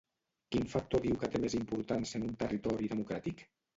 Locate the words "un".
2.31-2.35